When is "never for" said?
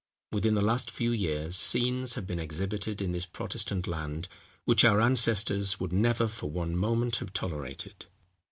5.93-6.49